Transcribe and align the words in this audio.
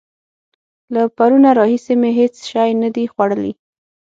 له 0.93 1.01
پرونه 1.17 1.49
راهسې 1.59 1.93
مې 2.01 2.11
هېڅ 2.19 2.35
شی 2.51 2.71
نه 2.81 2.89
دي 2.95 3.05
خوړلي. 3.13 3.53